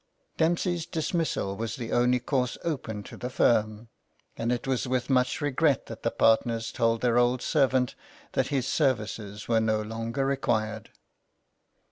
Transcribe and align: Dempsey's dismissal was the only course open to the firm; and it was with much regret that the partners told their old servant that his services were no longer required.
Dempsey's 0.35 0.87
dismissal 0.87 1.55
was 1.55 1.75
the 1.75 1.91
only 1.91 2.17
course 2.19 2.57
open 2.63 3.03
to 3.03 3.15
the 3.15 3.29
firm; 3.29 3.87
and 4.35 4.51
it 4.51 4.65
was 4.65 4.87
with 4.87 5.11
much 5.11 5.41
regret 5.41 5.85
that 5.85 6.01
the 6.01 6.09
partners 6.09 6.71
told 6.71 7.01
their 7.01 7.19
old 7.19 7.43
servant 7.43 7.93
that 8.31 8.47
his 8.47 8.65
services 8.65 9.47
were 9.47 9.61
no 9.61 9.79
longer 9.83 10.25
required. 10.25 10.89